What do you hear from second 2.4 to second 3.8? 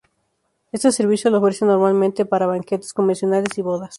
banquetes, convenciones y